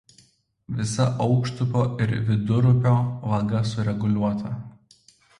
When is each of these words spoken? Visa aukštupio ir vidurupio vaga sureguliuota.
Visa 0.77 1.03
aukštupio 1.25 1.83
ir 2.05 2.13
vidurupio 2.29 2.93
vaga 3.33 3.61
sureguliuota. 3.73 4.55